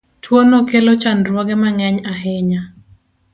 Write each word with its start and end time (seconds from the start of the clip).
Tuono 0.23 0.57
kelo 0.69 0.91
chandruoge 1.01 1.55
ma 1.61 1.69
ng'eny 1.75 1.97
ahinya. 2.11 2.61